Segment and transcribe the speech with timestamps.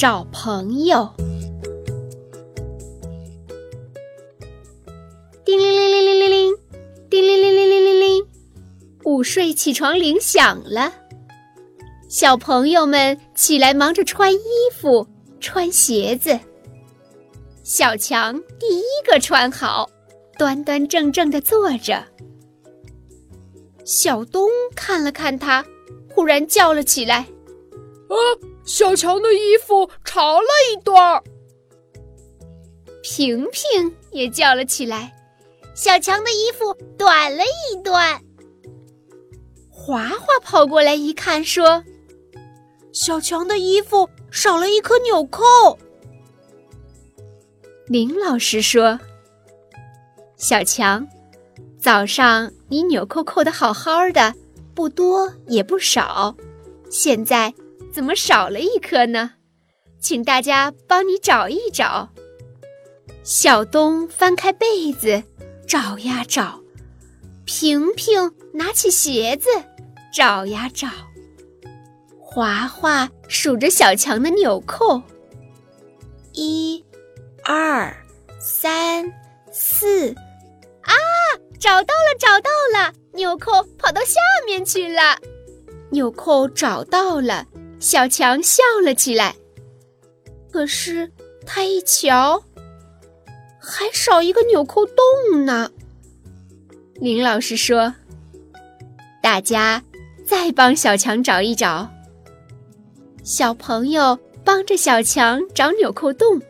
[0.00, 1.06] 找朋友。
[5.44, 6.56] 叮铃铃铃铃铃铃，
[7.10, 8.26] 叮铃铃铃铃铃铃，
[9.04, 10.90] 午睡起床铃响了。
[12.08, 14.40] 小朋友们起来忙着穿衣
[14.74, 15.06] 服、
[15.38, 16.40] 穿鞋子。
[17.62, 19.86] 小强第一个穿好，
[20.38, 22.02] 端端正正的坐着。
[23.84, 25.62] 小东看了看他，
[26.08, 27.26] 忽然叫了起来
[28.08, 28.16] ：“啊，
[28.70, 31.20] 小强的衣服长了一段儿。”
[33.02, 35.12] 平平也叫了起来。
[35.74, 38.22] 小强的衣服短了一段。
[39.68, 41.82] 华华跑过来一看，说
[42.92, 45.42] ：“小强的衣服少了一颗纽扣。”
[47.88, 49.00] 林老师说
[50.38, 51.04] ：“小强，
[51.76, 54.32] 早上你纽扣扣的好好的，
[54.76, 56.36] 不多也不少，
[56.88, 57.52] 现在
[57.92, 59.32] 怎么少了一颗呢？
[60.00, 62.10] 请大家帮你找一找。”
[63.22, 65.22] 小东翻开被子。
[65.66, 66.60] 找呀找，
[67.44, 69.48] 平平拿起鞋子，
[70.12, 70.88] 找呀找。
[72.18, 75.00] 华华数着小强的纽扣，
[76.32, 76.84] 一、
[77.44, 77.96] 二、
[78.40, 79.12] 三、
[79.52, 80.12] 四，
[80.82, 80.92] 啊！
[81.60, 82.92] 找到了，找到了！
[83.12, 85.20] 纽扣跑到下面去了。
[85.90, 87.46] 纽扣找到了，
[87.80, 89.34] 小强笑了起来。
[90.52, 91.10] 可是
[91.44, 92.44] 他一瞧。
[93.62, 95.70] 还少一个纽扣洞呢。
[96.94, 97.94] 林老师说
[99.22, 99.84] ：“大家
[100.26, 101.88] 再帮小强找一找。”
[103.22, 106.40] 小朋友帮着小强找纽扣洞。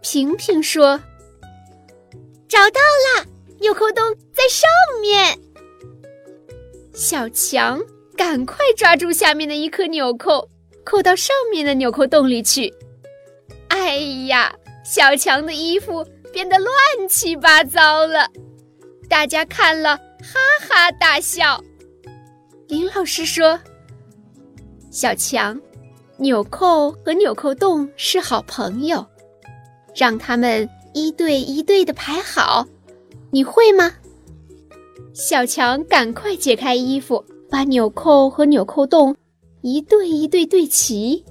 [0.00, 1.00] 平平说
[2.48, 3.26] ：“找到了，
[3.60, 4.68] 纽扣洞在上
[5.02, 5.38] 面。”
[6.94, 7.80] 小强
[8.16, 10.48] 赶快抓住下面的一颗纽扣，
[10.84, 12.72] 扣到上面的纽扣洞里去。
[13.68, 14.54] 哎呀！
[14.84, 16.68] 小强的衣服变得乱
[17.08, 18.28] 七八糟了，
[19.08, 21.58] 大家看了哈哈大笑。
[22.68, 23.58] 林老师说
[24.92, 25.58] ：“小强，
[26.18, 29.06] 纽扣和纽扣洞是好朋友，
[29.94, 32.66] 让他们一对一对的排好，
[33.30, 33.90] 你会吗？”
[35.14, 39.16] 小强赶快解开衣服，把纽扣和纽扣洞
[39.62, 41.24] 一对一对对齐。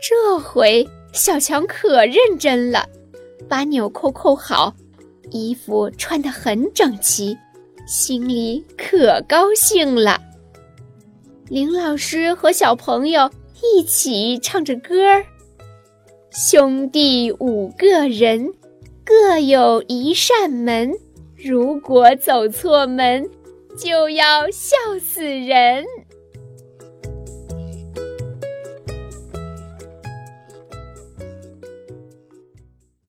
[0.00, 0.88] 这回。
[1.10, 2.86] 小强可认真了，
[3.48, 4.72] 把纽扣扣好，
[5.30, 7.36] 衣服穿得很整齐，
[7.86, 10.20] 心里可高兴了。
[11.48, 13.28] 林老师和小朋友
[13.62, 15.24] 一起唱着歌儿
[16.30, 18.52] ：“兄弟五个人，
[19.02, 20.92] 各有一扇门，
[21.36, 23.28] 如果走错门，
[23.78, 25.84] 就要笑死人。”